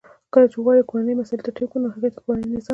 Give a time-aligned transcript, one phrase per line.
[0.33, 2.69] کله چی وغواړو کورنی مسایل ترتیب کړو نو هغه ته کورنی نظام وای.